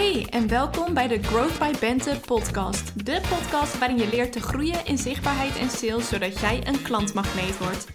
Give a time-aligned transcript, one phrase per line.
[0.00, 3.06] Hey en welkom bij de Growth by Bente podcast.
[3.06, 7.58] De podcast waarin je leert te groeien in zichtbaarheid en sales zodat jij een klantmagneet
[7.58, 7.86] wordt.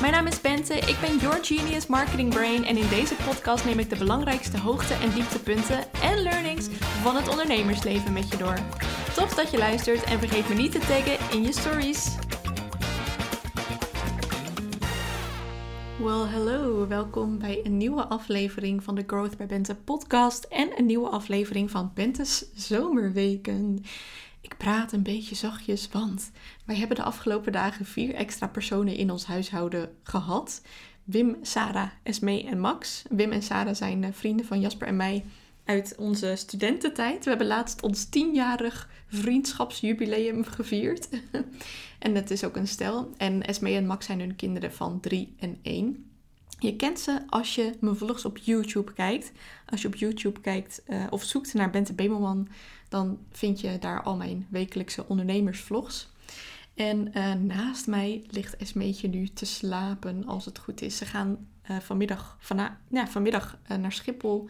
[0.00, 3.78] Mijn naam is Bente, ik ben your genius marketing brain en in deze podcast neem
[3.78, 6.66] ik de belangrijkste hoogte- en dieptepunten en learnings
[7.02, 8.58] van het ondernemersleven met je door.
[9.14, 12.27] Tof dat je luistert en vergeet me niet te taggen in je stories.
[15.98, 16.86] Well, hello.
[16.86, 21.70] Welkom bij een nieuwe aflevering van de Growth by Bente podcast en een nieuwe aflevering
[21.70, 23.84] van Bente's Zomerweken.
[24.40, 26.30] Ik praat een beetje zachtjes, want
[26.64, 30.62] wij hebben de afgelopen dagen vier extra personen in ons huishouden gehad.
[31.04, 33.04] Wim, Sarah, Esme en Max.
[33.10, 35.24] Wim en Sarah zijn eh, vrienden van Jasper en mij
[35.68, 37.24] uit onze studententijd.
[37.24, 41.08] We hebben laatst ons tienjarig vriendschapsjubileum gevierd.
[41.98, 43.10] en het is ook een stel.
[43.16, 46.10] En Esme en Max zijn hun kinderen van 3 en 1.
[46.58, 49.32] Je kent ze als je mijn vlogs op YouTube kijkt.
[49.66, 52.48] Als je op YouTube kijkt uh, of zoekt naar Bente Bemelman,
[52.88, 56.08] dan vind je daar al mijn wekelijkse ondernemersvlogs.
[56.74, 60.96] En uh, naast mij ligt Esmeetje nu te slapen, als het goed is.
[60.96, 64.48] Ze gaan uh, vanmiddag, vana ja, vanmiddag naar Schiphol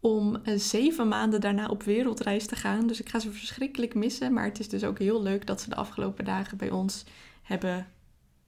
[0.00, 2.86] om zeven maanden daarna op wereldreis te gaan.
[2.86, 4.32] Dus ik ga ze verschrikkelijk missen.
[4.32, 7.04] Maar het is dus ook heel leuk dat ze de afgelopen dagen bij ons
[7.42, 7.86] hebben,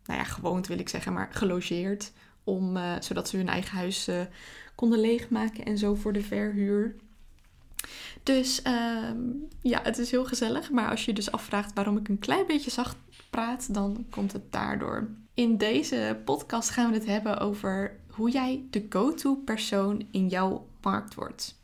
[0.05, 2.13] nou ja, gewoond wil ik zeggen, maar gelogeerd.
[2.45, 4.21] Om, uh, zodat ze hun eigen huis uh,
[4.75, 6.97] konden leegmaken en zo voor de verhuur.
[8.23, 9.11] Dus uh,
[9.61, 10.71] ja, het is heel gezellig.
[10.71, 12.97] Maar als je dus afvraagt waarom ik een klein beetje zacht
[13.31, 15.09] praat, dan komt het daardoor.
[15.35, 20.67] In deze podcast gaan we het hebben over hoe jij de go-to persoon in jouw
[20.83, 21.59] markt wordt.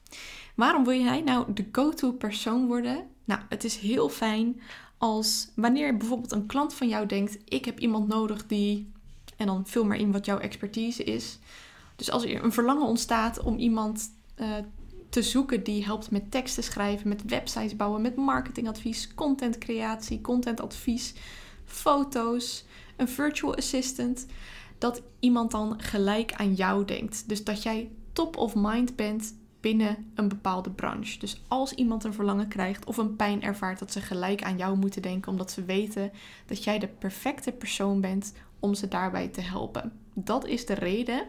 [0.54, 3.06] Waarom wil jij nou de go-to persoon worden?
[3.24, 4.60] Nou, het is heel fijn
[4.98, 8.92] als wanneer bijvoorbeeld een klant van jou denkt: ik heb iemand nodig die.
[9.36, 11.38] En dan vul maar in wat jouw expertise is.
[11.96, 14.54] Dus als er een verlangen ontstaat om iemand uh,
[15.08, 21.14] te zoeken die helpt met teksten schrijven, met websites bouwen, met marketingadvies, contentcreatie, contentadvies,
[21.64, 22.64] foto's,
[22.96, 24.26] een virtual assistant,
[24.78, 27.28] dat iemand dan gelijk aan jou denkt.
[27.28, 31.18] Dus dat jij top of mind bent binnen een bepaalde branche.
[31.18, 34.76] Dus als iemand een verlangen krijgt of een pijn ervaart, dat ze gelijk aan jou
[34.76, 36.10] moeten denken, omdat ze weten
[36.46, 39.92] dat jij de perfecte persoon bent om ze daarbij te helpen.
[40.14, 41.22] Dat is de reden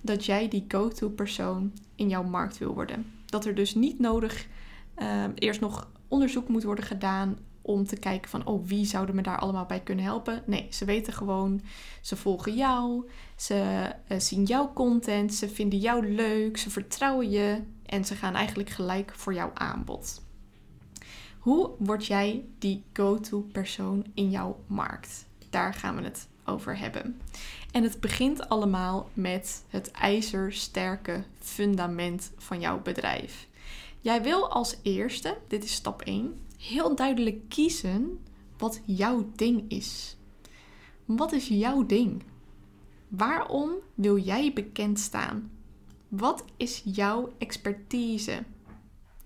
[0.00, 3.12] dat jij die go-to persoon in jouw markt wil worden.
[3.26, 4.46] Dat er dus niet nodig
[4.98, 9.22] uh, eerst nog onderzoek moet worden gedaan om te kijken van, oh, wie zouden me
[9.22, 10.42] daar allemaal bij kunnen helpen?
[10.46, 11.60] Nee, ze weten gewoon,
[12.00, 17.62] ze volgen jou, ze uh, zien jouw content, ze vinden jou leuk, ze vertrouwen je
[17.86, 20.24] en ze gaan eigenlijk gelijk voor jouw aanbod.
[21.38, 25.26] Hoe word jij die go-to persoon in jouw markt?
[25.50, 27.20] Daar gaan we het over hebben.
[27.72, 33.46] En het begint allemaal met het ijzersterke fundament van jouw bedrijf.
[34.00, 38.24] Jij wil als eerste, dit is stap 1, heel duidelijk kiezen
[38.58, 40.16] wat jouw ding is.
[41.04, 42.22] Wat is jouw ding?
[43.08, 45.50] Waarom wil jij bekend staan?
[46.08, 48.44] Wat is jouw expertise?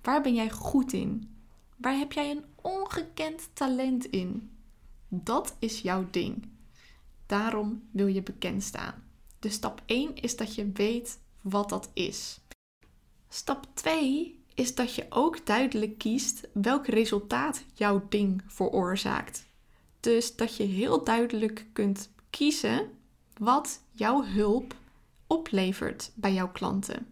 [0.02, 1.28] Waar ben jij goed in?
[1.76, 4.50] Waar heb jij een ongekend talent in?
[5.08, 6.48] Dat is jouw ding.
[7.26, 8.94] Daarom wil je bekend staan.
[9.38, 12.40] Dus stap 1 is dat je weet wat dat is.
[13.28, 19.46] Stap 2 is dat je ook duidelijk kiest welk resultaat jouw ding veroorzaakt.
[20.00, 22.90] Dus dat je heel duidelijk kunt kiezen
[23.38, 24.74] wat jouw hulp
[25.26, 27.06] oplevert bij jouw klanten.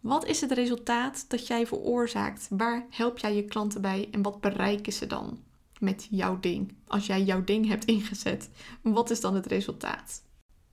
[0.00, 2.46] Wat is het resultaat dat jij veroorzaakt?
[2.50, 5.38] Waar help jij je klanten bij en wat bereiken ze dan
[5.80, 6.74] met jouw ding?
[6.86, 8.50] Als jij jouw ding hebt ingezet,
[8.82, 10.22] wat is dan het resultaat?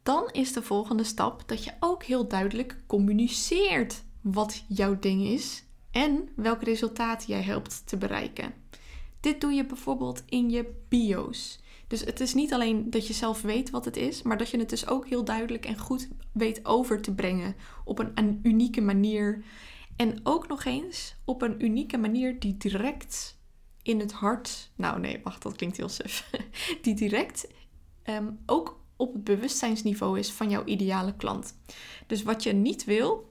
[0.04, 5.65] Dan is de volgende stap dat je ook heel duidelijk communiceert wat jouw ding is
[5.95, 8.53] en welk resultaat jij helpt te bereiken.
[9.19, 11.59] Dit doe je bijvoorbeeld in je bio's.
[11.88, 14.57] Dus het is niet alleen dat je zelf weet wat het is, maar dat je
[14.57, 18.81] het dus ook heel duidelijk en goed weet over te brengen op een, een unieke
[18.81, 19.44] manier.
[19.95, 23.38] En ook nog eens op een unieke manier die direct
[23.81, 24.71] in het hart.
[24.75, 26.30] Nou, nee, wacht, dat klinkt heel suf.
[26.81, 27.48] Die direct
[28.03, 31.56] um, ook op het bewustzijnsniveau is van jouw ideale klant.
[32.07, 33.30] Dus wat je niet wil,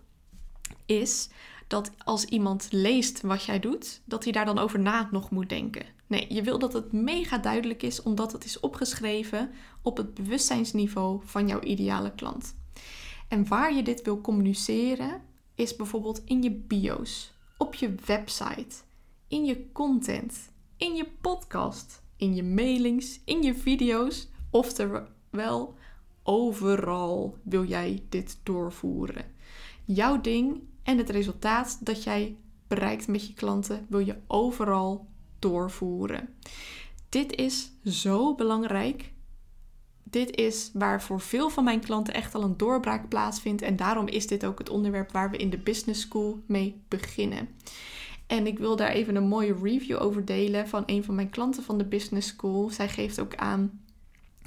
[0.87, 1.29] is
[1.67, 5.49] dat als iemand leest wat jij doet, dat hij daar dan over na nog moet
[5.49, 5.87] denken.
[6.07, 9.51] Nee, je wil dat het mega duidelijk is, omdat het is opgeschreven
[9.83, 12.55] op het bewustzijnsniveau van jouw ideale klant.
[13.29, 15.23] En waar je dit wil communiceren,
[15.55, 18.77] is bijvoorbeeld in je bio's, op je website,
[19.29, 25.75] in je content, in je podcast, in je mailings, in je video's, oftewel
[26.23, 29.25] overal wil jij dit doorvoeren.
[29.85, 32.37] Jouw ding en het resultaat dat jij
[32.67, 35.09] bereikt met je klanten, wil je overal
[35.39, 36.29] doorvoeren.
[37.09, 39.13] Dit is zo belangrijk.
[40.03, 43.63] Dit is waar voor veel van mijn klanten echt al een doorbraak plaatsvindt.
[43.63, 47.49] En daarom is dit ook het onderwerp waar we in de Business School mee beginnen.
[48.27, 51.63] En ik wil daar even een mooie review over delen van een van mijn klanten
[51.63, 52.71] van de Business School.
[52.71, 53.84] Zij geeft ook aan: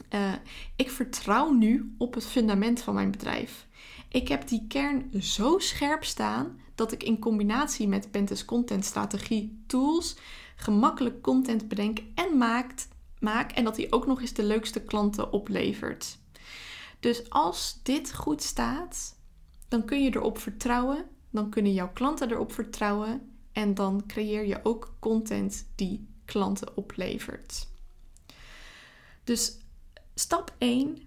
[0.10, 0.34] uh,
[0.76, 3.68] ik vertrouw nu op het fundament van mijn bedrijf.
[4.10, 9.64] Ik heb die kern zo scherp staan dat ik in combinatie met Pentes content strategie
[9.68, 10.18] tools
[10.56, 12.88] gemakkelijk content bedenk en maakt,
[13.20, 16.18] maak en dat die ook nog eens de leukste klanten oplevert.
[17.00, 19.16] Dus als dit goed staat,
[19.68, 24.60] dan kun je erop vertrouwen, dan kunnen jouw klanten erop vertrouwen en dan creëer je
[24.64, 27.68] ook content die klanten oplevert.
[29.24, 29.58] Dus
[30.20, 30.98] stap 1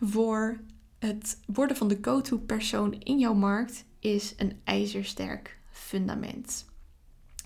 [0.00, 0.60] voor
[0.98, 6.64] het worden van de go-to persoon in jouw markt is een ijzersterk fundament.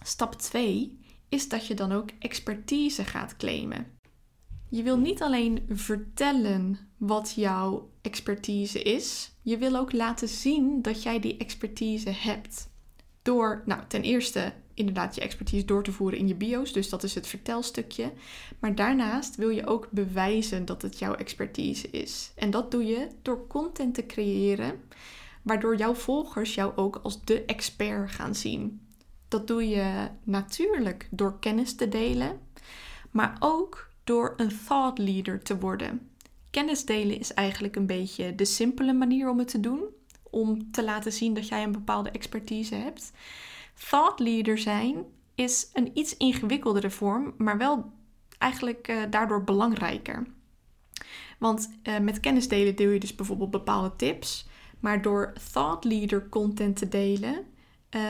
[0.02, 0.98] Stap 2
[1.28, 3.86] is dat je dan ook expertise gaat claimen.
[4.68, 11.02] Je wil niet alleen vertellen wat jouw expertise is, je wil ook laten zien dat
[11.02, 12.70] jij die expertise hebt.
[13.22, 17.02] Door, nou, ten eerste inderdaad je expertise door te voeren in je bio's, dus dat
[17.02, 18.12] is het vertelstukje.
[18.58, 22.32] Maar daarnaast wil je ook bewijzen dat het jouw expertise is.
[22.34, 24.80] En dat doe je door content te creëren,
[25.42, 28.80] waardoor jouw volgers jou ook als de expert gaan zien.
[29.28, 32.40] Dat doe je natuurlijk door kennis te delen,
[33.10, 36.10] maar ook door een thought leader te worden.
[36.50, 39.84] Kennis delen is eigenlijk een beetje de simpele manier om het te doen,
[40.30, 43.12] om te laten zien dat jij een bepaalde expertise hebt.
[43.88, 47.92] Thought leader zijn is een iets ingewikkeldere vorm, maar wel
[48.38, 50.26] eigenlijk uh, daardoor belangrijker.
[51.38, 54.46] Want uh, met kennis delen deel je dus bijvoorbeeld bepaalde tips,
[54.80, 57.44] maar door thought leader content te delen,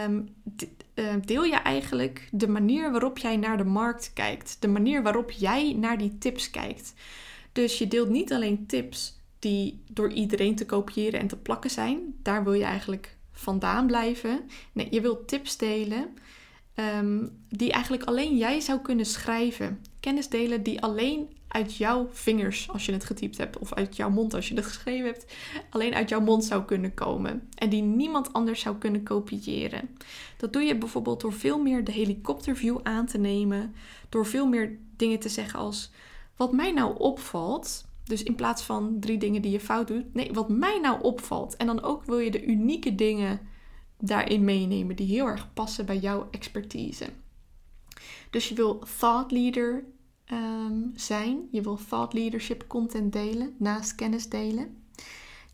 [0.04, 0.28] um,
[0.94, 5.30] uh, deel je eigenlijk de manier waarop jij naar de markt kijkt, de manier waarop
[5.30, 6.94] jij naar die tips kijkt.
[7.52, 12.14] Dus je deelt niet alleen tips die door iedereen te kopiëren en te plakken zijn,
[12.22, 14.40] daar wil je eigenlijk vandaan blijven.
[14.72, 16.14] Nee, je wilt tips delen
[16.74, 19.84] um, die eigenlijk alleen jij zou kunnen schrijven.
[20.00, 24.10] Kennis delen die alleen uit jouw vingers, als je het getypt hebt, of uit jouw
[24.10, 25.32] mond als je het geschreven hebt,
[25.70, 27.48] alleen uit jouw mond zou kunnen komen.
[27.54, 29.96] En die niemand anders zou kunnen kopiëren.
[30.36, 33.74] Dat doe je bijvoorbeeld door veel meer de helikopterview aan te nemen.
[34.08, 35.90] Door veel meer dingen te zeggen als:
[36.36, 37.84] Wat mij nou opvalt.
[38.04, 41.56] Dus in plaats van drie dingen die je fout doet, nee, wat mij nou opvalt.
[41.56, 43.40] En dan ook wil je de unieke dingen
[43.98, 47.08] daarin meenemen die heel erg passen bij jouw expertise.
[48.30, 49.84] Dus je wil thought leader
[50.32, 51.48] Ehm, zijn.
[51.50, 54.84] Je wil thought leadership content delen naast kennis delen.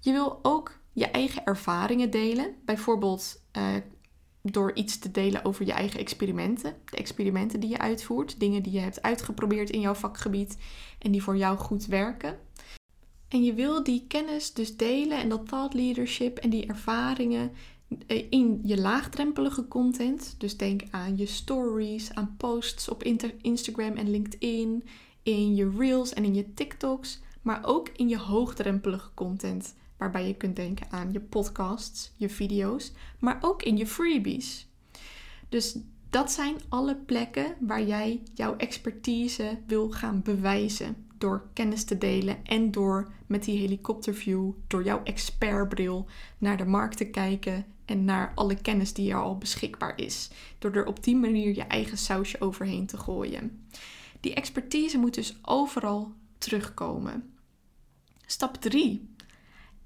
[0.00, 2.55] Je wil ook je eigen ervaringen delen.
[2.65, 3.75] Bijvoorbeeld uh,
[4.50, 6.75] door iets te delen over je eigen experimenten.
[6.85, 8.41] De experimenten die je uitvoert.
[8.41, 10.59] Dingen die je hebt uitgeprobeerd in jouw vakgebied
[10.99, 12.39] en die voor jou goed werken.
[13.29, 17.53] En je wil die kennis dus delen en dat thought leadership en die ervaringen
[18.06, 20.35] eh, in je laagdrempelige content.
[20.39, 23.03] Dus denk aan je stories, aan posts op
[23.43, 24.85] Instagram en LinkedIn,
[25.23, 29.75] in je reels en in je TikToks, maar ook in je hoogdrempelige content.
[29.99, 34.69] Waarbij je kunt denken aan je podcasts, je video's, maar ook in je freebies.
[35.49, 35.78] Dus
[36.11, 41.07] dat zijn alle plekken waar jij jouw expertise wil gaan bewijzen.
[41.19, 46.07] Door kennis te delen en door met die helikopterview, door jouw expertbril
[46.38, 50.31] naar de markt te kijken en naar alle kennis die er al beschikbaar is.
[50.59, 53.67] Door er op die manier je eigen sausje overheen te gooien.
[54.21, 57.33] Die expertise moet dus overal terugkomen.
[58.26, 59.09] Stap 3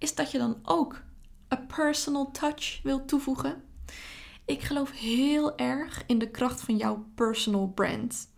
[0.03, 1.03] is dat je dan ook
[1.49, 3.63] een personal touch wilt toevoegen.
[4.45, 8.29] Ik geloof heel erg in de kracht van jouw personal brand.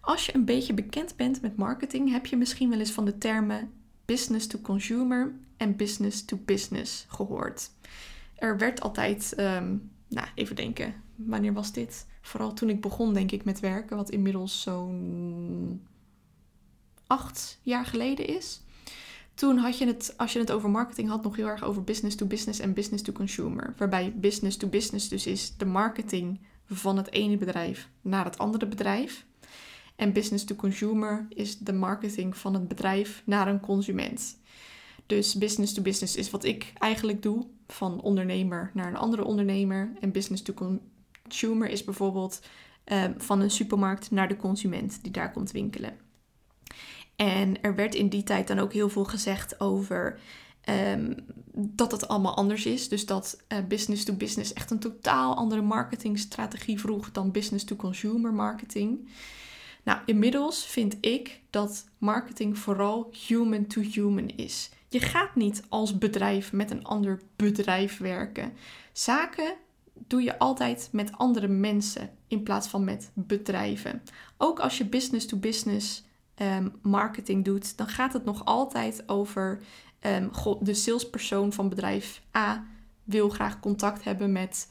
[0.00, 3.18] Als je een beetje bekend bent met marketing, heb je misschien wel eens van de
[3.18, 3.72] termen
[4.04, 7.70] business to consumer en business to business gehoord
[8.42, 9.76] er werd altijd, ehm,
[10.08, 12.06] nou even denken, wanneer was dit?
[12.20, 15.86] Vooral toen ik begon, denk ik, met werken, wat inmiddels zo'n
[17.06, 18.62] acht jaar geleden is.
[19.34, 22.16] Toen had je het, als je het over marketing had, nog heel erg over business
[22.16, 23.74] to business en business to consumer.
[23.76, 28.66] Waarbij business to business dus is de marketing van het ene bedrijf naar het andere
[28.66, 29.24] bedrijf.
[29.96, 34.40] En business to consumer is de marketing van het bedrijf naar een consument.
[35.06, 39.92] Dus business to business is wat ik eigenlijk doe, van ondernemer naar een andere ondernemer.
[40.00, 42.40] En business to consumer is bijvoorbeeld
[42.92, 45.96] uh, van een supermarkt naar de consument die daar komt winkelen.
[47.16, 50.20] En er werd in die tijd dan ook heel veel gezegd over
[50.60, 51.12] ehm,
[51.54, 52.88] dat het allemaal anders is.
[52.88, 57.76] Dus dat uh, business to business echt een totaal andere marketingstrategie vroeg dan business to
[57.76, 59.08] consumer marketing.
[59.82, 64.70] Nou, inmiddels vind ik dat marketing vooral human to human is.
[64.88, 68.52] Je gaat niet als bedrijf met een ander bedrijf werken.
[68.92, 69.54] Zaken
[69.94, 74.02] doe je altijd met andere mensen in plaats van met bedrijven.
[74.36, 76.04] Ook als je business to business
[76.42, 79.60] ehm, marketing doet, dan gaat het nog altijd over
[80.00, 80.30] um,
[80.60, 82.66] de salespersoon van bedrijf A
[83.04, 84.70] wil graag contact hebben met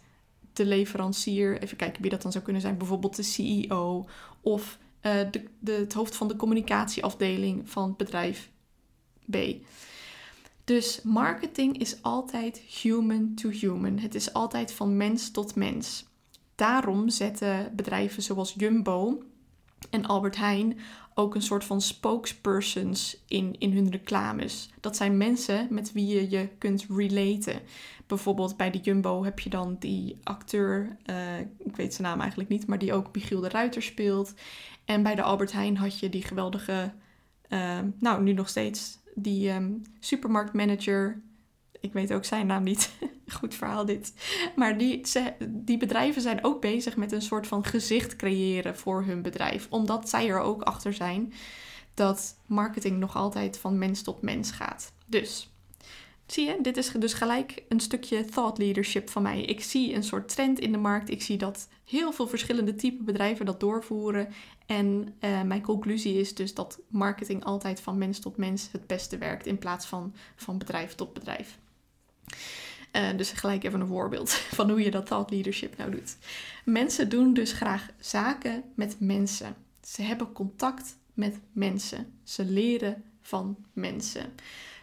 [0.54, 1.62] de leverancier.
[1.62, 2.78] Even kijken wie dat dan zou kunnen zijn.
[2.78, 4.06] Bijvoorbeeld de CEO
[4.42, 8.50] of uh, de, de, het hoofd van de communicatieafdeling van bedrijf
[9.30, 9.38] B.
[10.64, 14.00] Dus marketing is altijd human to human.
[14.00, 16.06] Het is altijd van mens tot mens.
[16.56, 19.24] Daarom zetten bedrijven zoals Jumbo
[19.92, 20.80] en Albert Heijn
[21.14, 24.70] ook een soort van spokespersons in, in hun reclames.
[24.80, 27.60] Dat zijn mensen met wie je je kunt relaten.
[28.08, 32.50] Bijvoorbeeld bij de Jumbo heb je dan die acteur, uh, ik weet zijn naam eigenlijk
[32.50, 34.34] niet, maar die ook Michiel de Ruiter speelt.
[34.86, 36.92] En bij de Albert Heijn had je die geweldige,
[37.50, 41.22] uh, nou nu nog steeds, die um, supermarktmanager.
[41.82, 42.92] Ik weet ook zijn naam niet.
[43.40, 44.14] Goed verhaal dit.
[44.56, 49.04] Maar die, ze, die bedrijven zijn ook bezig met een soort van gezicht creëren voor
[49.04, 49.68] hun bedrijf.
[49.70, 51.34] Omdat zij er ook achter zijn
[51.94, 54.94] dat marketing nog altijd van mens tot mens gaat.
[55.06, 55.52] Dus
[56.32, 59.42] Zie je, dit is dus gelijk een stukje thought leadership van mij.
[59.42, 61.10] Ik zie een soort trend in de markt.
[61.10, 64.28] Ik zie dat heel veel verschillende type bedrijven dat doorvoeren.
[64.66, 69.18] En uh, mijn conclusie is dus dat marketing altijd van mens tot mens het beste
[69.18, 71.58] werkt in plaats van van bedrijf tot bedrijf.
[72.96, 76.18] Uh, dus gelijk even een voorbeeld van hoe je dat thought leadership nou doet.
[76.66, 79.56] Mensen doen dus graag zaken met mensen.
[79.84, 82.14] Ze hebben contact met mensen.
[82.24, 84.34] Ze leren van mensen.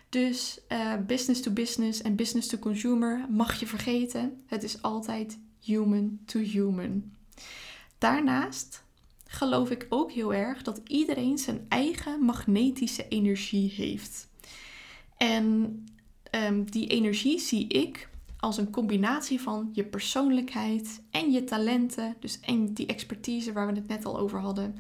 [0.09, 4.43] Dus uh, business to business en business to consumer mag je vergeten.
[4.47, 7.13] Het is altijd human to human.
[7.99, 8.83] Daarnaast
[9.27, 14.29] geloof ik ook heel erg dat iedereen zijn eigen magnetische energie heeft.
[15.17, 15.85] En
[16.31, 18.09] um, die energie zie ik
[18.39, 23.73] als een combinatie van je persoonlijkheid en je talenten, dus en die expertise waar we
[23.73, 24.77] het net al over hadden,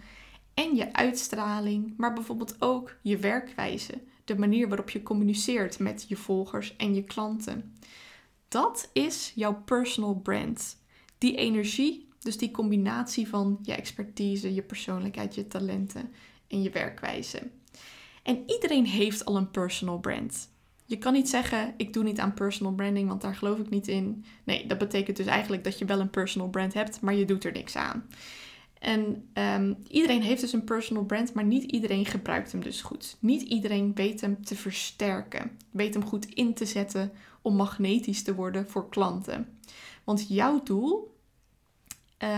[0.54, 6.16] en je uitstraling, maar bijvoorbeeld ook je werkwijze de manier waarop je communiceert met je
[6.16, 7.76] volgers en je klanten.
[8.48, 10.76] Dat is jouw personal brand.
[11.18, 16.12] Die energie, dus die combinatie van je expertise, je persoonlijkheid, je talenten
[16.48, 17.50] en je werkwijze.
[18.22, 20.48] En iedereen heeft al een personal brand.
[20.88, 23.88] Je kan niet zeggen, ik doe niet aan personal branding, want daar geloof ik niet
[23.88, 24.24] in.
[24.44, 27.44] Nee, dat betekent dus eigenlijk dat je wel een personal brand hebt, maar je doet
[27.44, 28.08] er niks aan.
[28.78, 33.16] En um, iedereen heeft dus een personal brand, maar niet iedereen gebruikt hem dus goed.
[33.20, 38.34] Niet iedereen weet hem te versterken, weet hem goed in te zetten om magnetisch te
[38.34, 39.58] worden voor klanten.
[40.04, 41.16] Want jouw doel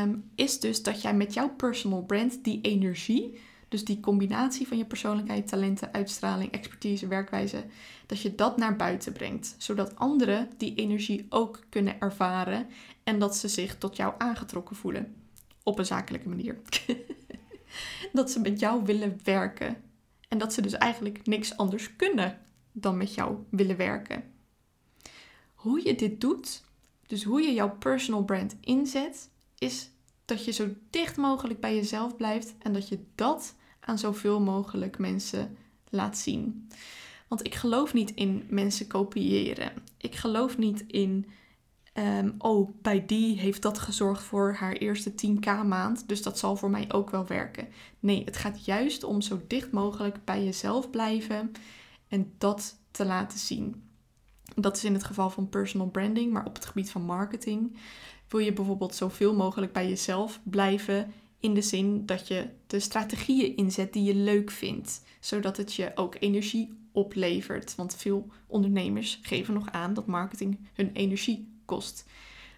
[0.03, 4.77] um, is dus dat jij met jouw personal brand die energie, dus die combinatie van
[4.77, 7.65] je persoonlijkheid, talenten, uitstraling, expertise, werkwijze,
[8.07, 9.55] dat je dat naar buiten brengt.
[9.59, 12.67] Zodat anderen die energie ook kunnen ervaren
[13.05, 15.15] en dat ze zich tot jou aangetrokken voelen
[15.63, 16.59] op een zakelijke manier.
[18.13, 19.77] dat ze met jou willen werken.
[20.29, 22.39] En dat ze dus eigenlijk niks anders kunnen
[22.73, 24.25] dan met jou willen werken.
[25.55, 26.63] Hoe je dit doet,
[27.07, 29.91] dus hoe je jouw personal brand inzet, is
[30.25, 34.99] dat je zo dicht mogelijk bij jezelf blijft en dat je dat aan zoveel mogelijk
[34.99, 35.57] mensen
[35.89, 36.69] laat zien.
[37.29, 39.73] Want ik geloof niet in mensen kopiëren.
[39.97, 41.27] Ik geloof niet in
[41.95, 46.57] Um, oh, bij die heeft dat gezorgd voor haar eerste 10k maand, dus dat zal
[46.57, 47.69] voor mij ook wel werken.
[48.01, 51.53] Nee, het gaat juist om zo dicht mogelijk bij jezelf blijven
[52.09, 53.83] en dat te laten zien.
[54.55, 57.77] Dat is in het geval van personal branding, maar op het gebied van marketing
[58.29, 63.57] wil je bijvoorbeeld zoveel mogelijk bij jezelf blijven in de zin dat je de strategieën
[63.57, 67.75] inzet die je leuk vindt, zodat het je ook energie oplevert.
[67.75, 72.07] Want veel ondernemers geven nog aan dat marketing hun energie kost.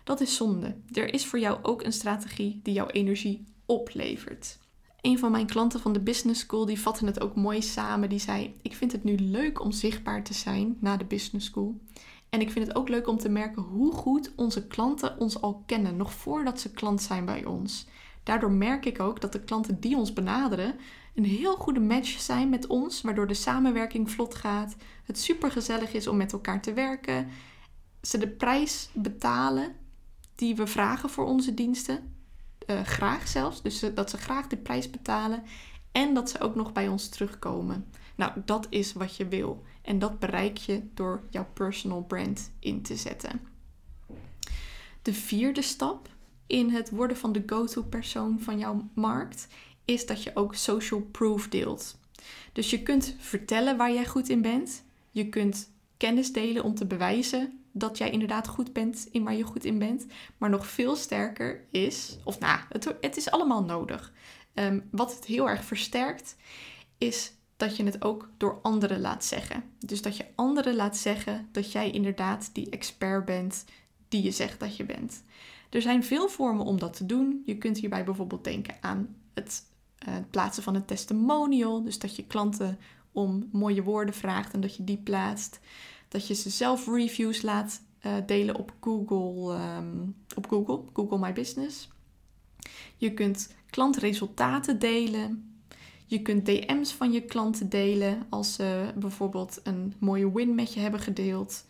[0.05, 0.77] Dat is zonde.
[0.93, 4.59] Er is voor jou ook een strategie die jouw energie oplevert.
[5.01, 8.09] Een van mijn klanten van de Business School die vatte het ook mooi samen.
[8.09, 11.81] Die zei: Ik vind het nu leuk om zichtbaar te zijn na de Business School.
[12.29, 15.62] En ik vind het ook leuk om te merken hoe goed onze klanten ons al
[15.67, 17.87] kennen, nog voordat ze klant zijn bij ons.
[18.23, 20.75] Daardoor merk ik ook dat de klanten die ons benaderen
[21.14, 25.93] een heel goede match zijn met ons, waardoor de samenwerking vlot gaat, het super gezellig
[25.93, 27.29] is om met elkaar te werken
[28.02, 29.75] ze de prijs betalen
[30.35, 32.14] die we vragen voor onze diensten.
[32.67, 33.62] Uh, graag zelfs.
[33.62, 35.43] Dus dat ze graag de prijs betalen.
[35.93, 37.87] En dat ze ook nog bij ons terugkomen.
[38.14, 39.62] Nou, dat is wat je wil.
[39.83, 43.41] En dat bereik je door jouw personal brand in te zetten.
[45.02, 46.09] De vierde stap
[46.47, 49.47] in het worden van de go-to persoon van jouw markt
[49.85, 51.99] is dat je ook social proof deelt.
[52.53, 54.85] Dus je kunt vertellen waar jij goed in bent.
[55.11, 59.43] Je kunt kennis delen om te bewijzen dat jij inderdaad goed bent in waar je
[59.43, 60.07] goed in bent.
[60.39, 64.13] Maar nog veel sterker is, of nou, het, het is allemaal nodig.
[64.55, 66.37] Ehm, wat het heel erg versterkt,
[66.99, 69.65] is dat je het ook door anderen laat zeggen.
[69.79, 73.65] Dus dat je anderen laat zeggen dat jij inderdaad die expert bent
[74.09, 75.23] die je zegt dat je bent.
[75.73, 77.43] Er zijn veel vormen om dat te doen.
[77.45, 79.62] Je kunt hierbij bijvoorbeeld denken aan het
[80.09, 81.83] uh, plaatsen van een testimonial.
[81.83, 82.79] Dus dat je klanten
[83.12, 85.61] om mooie woorden vraagt en dat je die plaatst.
[86.09, 91.33] Dat je ze zelf reviews laat uh, delen op Google, um, op Google, Google My
[91.33, 91.88] Business.
[92.97, 95.57] Je kunt klantresultaten delen.
[96.07, 100.81] Je kunt DM's van je klanten delen als ze bijvoorbeeld een mooie win met je
[100.81, 101.64] hebben gedeeld.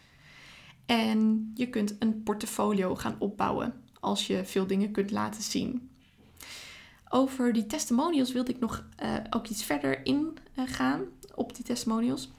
[0.87, 5.91] En je kunt een portfolio gaan opbouwen als je veel dingen kunt laten zien.
[7.09, 12.31] Over die testimonials wilde ik nog uh, ook iets verder ingaan uh, op die testimonials.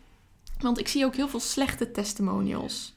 [0.59, 2.95] Want ik zie ook heel veel slechte testimonials.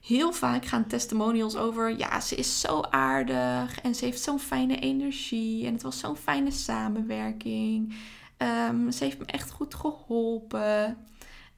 [0.00, 4.78] Heel vaak gaan testimonials over, ja, ze is zo aardig en ze heeft zo'n fijne
[4.78, 7.94] energie en het was zo'n fijne samenwerking.
[8.38, 10.98] Um, ze heeft me echt goed geholpen.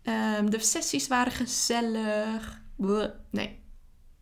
[0.03, 2.63] Um, de sessies waren gezellig.
[3.31, 3.59] Nee,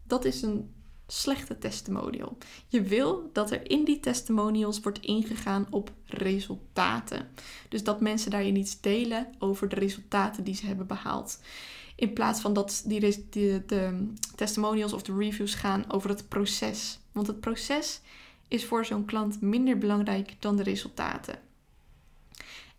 [0.07, 0.75] dat is een
[1.13, 2.37] slechte testimonial.
[2.69, 7.29] Je wil dat er in die testimonials wordt ingegaan op resultaten.
[7.69, 11.41] Dus dat mensen daarin iets delen over de resultaten die ze hebben behaald.
[11.97, 16.99] In plaats van dat die, de, de testimonials of de reviews gaan over het proces.
[17.13, 18.01] Want het proces
[18.49, 21.39] is voor zo'n klant minder belangrijk dan de resultaten.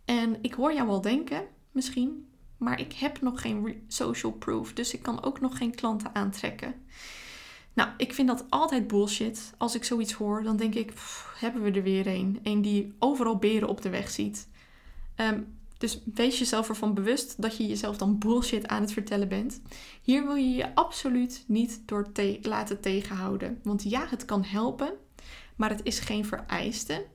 [0.06, 4.94] En ik hoor jou wel denken, misschien, maar ik heb nog geen social proof, dus
[4.94, 6.74] ik kan ook nog geen klanten aantrekken.
[7.74, 9.54] Nou, ik vind dat altijd bullshit.
[9.58, 10.94] Als ik zoiets hoor, dan denk ik,
[11.38, 12.40] hebben we er weer een.
[12.44, 14.48] Een die overal beren op de weg ziet.
[15.16, 19.62] Um, dus wees jezelf ervan bewust dat je jezelf dan bullshit aan het vertellen bent.
[20.02, 23.60] Hier wil je je absoluut niet door te laten tegenhouden.
[23.64, 24.94] Want ja, het kan helpen,
[25.56, 27.06] maar het is geen vereiste.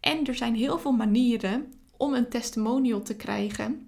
[0.00, 3.87] En er zijn heel veel manieren om een testimonial te krijgen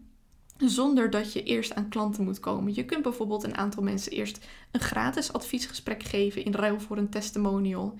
[0.60, 2.74] zonder dat je eerst aan klanten moet komen.
[2.74, 7.08] Je kunt bijvoorbeeld een aantal mensen eerst een gratis adviesgesprek geven in ruil voor een
[7.08, 7.94] testimonial.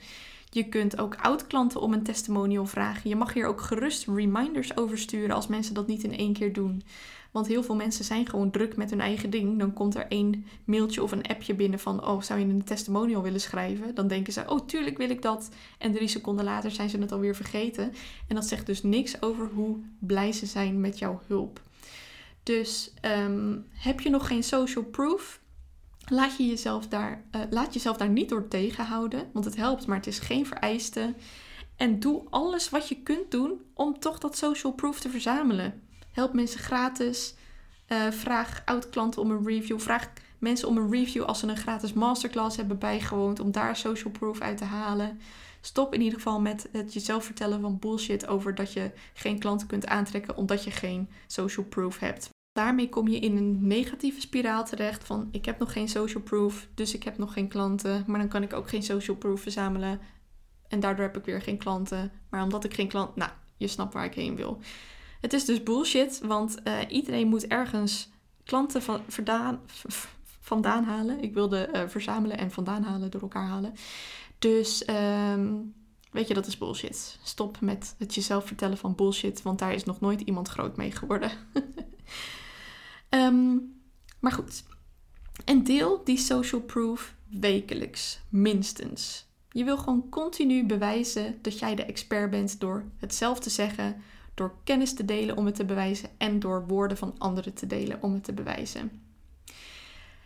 [0.51, 3.11] Je kunt ook oud-klanten om een testimonial vragen.
[3.11, 6.53] Je mag hier ook gerust reminders over sturen als mensen dat niet in één keer
[6.53, 6.83] doen.
[7.31, 9.59] Want heel veel mensen zijn gewoon druk met hun eigen ding.
[9.59, 13.23] Dan komt er één mailtje of een appje binnen van: Oh, zou je een testimonial
[13.23, 13.95] willen schrijven?
[13.95, 15.49] Dan denken ze: Oh, tuurlijk wil ik dat.
[15.79, 17.93] En drie seconden later zijn ze het alweer vergeten.
[18.29, 21.61] En dat zegt dus niks over hoe blij ze zijn met jouw hulp.
[22.51, 25.41] Dus ehm, heb je nog geen social proof?
[26.09, 29.97] Laat, je jezelf daar, uh, laat jezelf daar niet door tegenhouden, want het helpt, maar
[29.97, 31.15] het is geen vereiste.
[31.77, 35.83] En doe alles wat je kunt doen om toch dat social proof te verzamelen.
[36.13, 37.35] Help mensen gratis.
[37.89, 39.81] Uh, vraag oud-klanten om een review.
[39.81, 44.13] Vraag mensen om een review als ze een gratis masterclass hebben bijgewoond, om daar social
[44.13, 45.21] proof uit te halen.
[45.61, 49.67] Stop in ieder geval met het jezelf vertellen van bullshit over dat je geen klanten
[49.67, 52.31] kunt aantrekken omdat je geen social proof hebt.
[52.61, 56.69] Daarmee kom je in een negatieve spiraal terecht van ik heb nog geen social proof,
[56.75, 60.01] dus ik heb nog geen klanten, maar dan kan ik ook geen social proof verzamelen
[60.69, 62.13] en daardoor heb ik weer geen klanten.
[62.31, 64.59] Maar omdat ik geen klant, nou, je snapt waar ik heen wil.
[65.21, 68.11] Het is dus bullshit, want uh, iedereen moet ergens
[68.45, 69.01] klanten van,
[70.41, 71.23] vandaan halen.
[71.23, 73.75] Ik wilde uh, verzamelen en vandaan halen, door elkaar halen.
[74.39, 74.89] Dus
[75.33, 75.75] um,
[76.11, 77.19] weet je, dat is bullshit.
[77.23, 80.93] Stop met het jezelf vertellen van bullshit, want daar is nog nooit iemand groot mee
[80.93, 81.31] geworden.
[83.11, 83.75] um,
[84.19, 84.65] maar goed.
[85.45, 89.29] En deel die social proof wekelijks, minstens.
[89.51, 94.03] Je wil gewoon continu bewijzen dat jij de expert bent door het zelf te zeggen,
[94.35, 98.03] door kennis te delen om het te bewijzen en door woorden van anderen te delen
[98.03, 98.91] om het te bewijzen.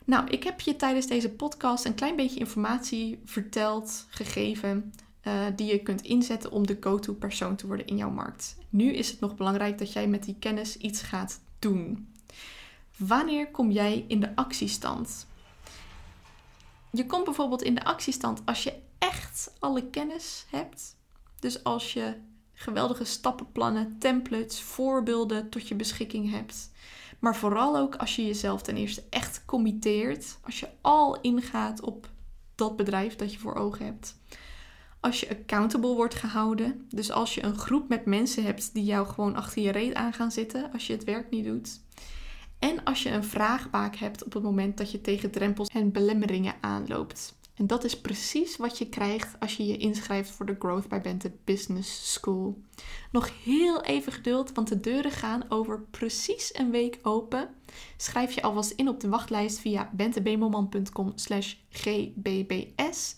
[0.05, 4.93] Nou, ik heb je tijdens deze podcast een klein beetje informatie verteld, gegeven,
[5.27, 8.57] uh, die je kunt inzetten om de go-to persoon te worden in jouw markt.
[8.69, 12.09] Nu is het nog belangrijk dat jij met die kennis iets gaat doen.
[12.97, 15.27] Wanneer kom jij in de actiestand?
[16.91, 20.97] Je komt bijvoorbeeld in de actiestand als je echt alle kennis hebt.
[21.39, 22.15] Dus als je
[22.53, 26.71] geweldige stappenplannen, templates, voorbeelden tot je beschikking hebt.
[27.19, 30.39] Maar vooral ook als je jezelf ten eerste echt committeert.
[30.43, 32.09] Als je al ingaat op
[32.55, 34.17] dat bedrijf dat je voor ogen hebt.
[35.01, 36.87] als je accountable wordt gehouden.
[36.91, 40.13] Dus als je een groep met mensen hebt die jou gewoon achter je reet aan
[40.13, 41.84] gaan zitten als je het werk niet doet.
[42.65, 46.55] En als je een vraagbaak hebt op het moment dat je tegen drempels en belemmeringen
[46.61, 47.35] aanloopt.
[47.55, 51.01] En dat is precies wat je krijgt als je je inschrijft voor de Growth by
[51.01, 52.59] Bente Business School.
[53.13, 57.49] Nog heel even geduld, want de deuren gaan over precies een week open.
[57.97, 63.17] Schrijf je alvast in op de wachtlijst via bentebemelman.com slash gbbs.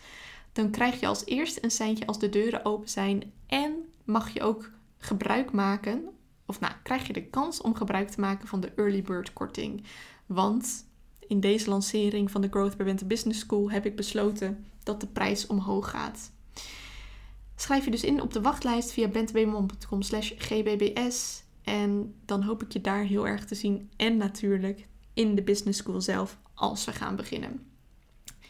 [0.52, 4.42] Dan krijg je als eerste een seintje als de deuren open zijn en mag je
[4.42, 6.08] ook gebruik maken,
[6.46, 9.84] of nou, krijg je de kans om gebruik te maken van de Early Bird korting.
[10.26, 10.86] Want
[11.26, 15.46] in deze lancering van de Growth by Business School heb ik besloten dat de prijs
[15.46, 16.32] omhoog gaat.
[17.56, 21.44] Schrijf je dus in op de wachtlijst via bentebemelman.com slash gbbs.
[21.62, 23.90] En dan hoop ik je daar heel erg te zien.
[23.96, 27.75] En natuurlijk in de business school zelf als we gaan beginnen.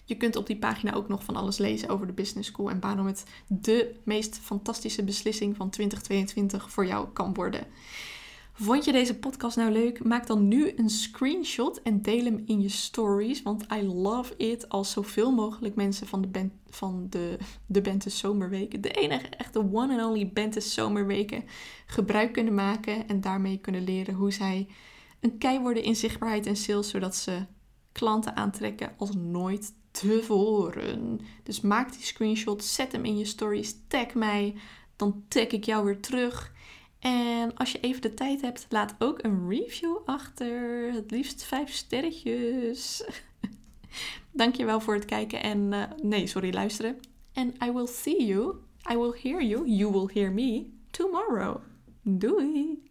[0.06, 2.80] Je kunt op die pagina ook nog van alles lezen over de business school en
[2.80, 7.66] waarom het de meest fantastische beslissing van 2022 voor jou kan worden.
[8.52, 10.04] Vond je deze podcast nou leuk?
[10.04, 13.42] Maak dan nu een screenshot en deel hem in je stories.
[13.42, 18.80] Want I love it als zoveel mogelijk mensen van de, van de, de Bente Zomerweken,
[18.80, 21.44] de enige echte one and only Bente Zomerweken,
[21.86, 23.08] gebruik kunnen maken.
[23.08, 24.68] En daarmee kunnen leren hoe zij
[25.20, 26.88] een kei worden in zichtbaarheid en sales.
[26.88, 27.46] Zodat ze
[27.92, 31.20] klanten aantrekken als nooit tevoren.
[31.42, 34.54] Dus maak die screenshot, zet hem in je stories, tag mij.
[34.96, 36.52] Dan tag ik jou weer terug.
[36.98, 40.92] En als je even de tijd hebt, laat ook een review achter.
[40.92, 43.04] Het liefst vijf sterretjes.
[44.32, 46.98] Dankjewel voor het kijken en uh, nee, sorry, luisteren.
[47.32, 48.54] En I will see you,
[48.92, 51.56] I will hear you, you will hear me tomorrow.
[52.02, 52.85] Doei!